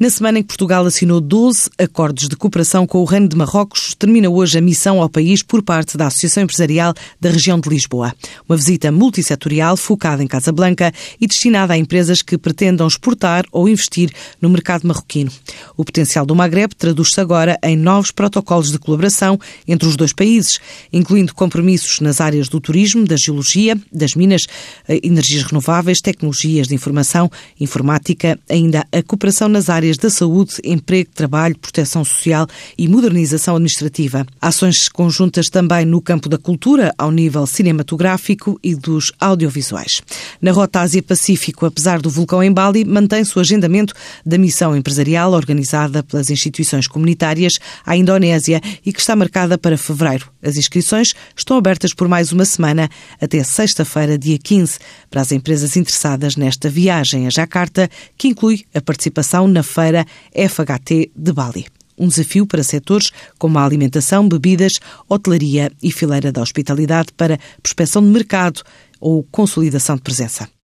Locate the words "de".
2.26-2.34, 3.28-3.36, 7.60-7.68, 18.72-18.78, 26.68-26.74, 61.16-61.32, 68.02-68.08, 69.96-70.02